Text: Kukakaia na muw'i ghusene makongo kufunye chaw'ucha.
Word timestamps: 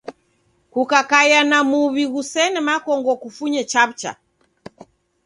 Kukakaia 0.73 1.39
na 1.49 1.57
muw'i 1.69 2.05
ghusene 2.13 2.59
makongo 2.69 3.11
kufunye 3.21 3.61
chaw'ucha. 3.71 4.11